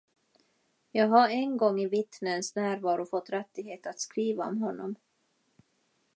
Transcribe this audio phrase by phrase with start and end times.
[0.91, 4.95] Jag har en gång i vittnens närvaro fått rättighet att skriva om honom.